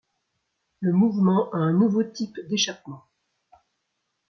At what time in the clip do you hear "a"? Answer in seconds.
1.51-1.57